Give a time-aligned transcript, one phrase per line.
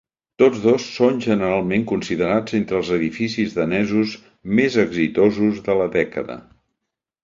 [0.43, 4.19] Tots dos són generalment considerats entre els edificis danesos
[4.61, 6.45] més exitosos de la dècada.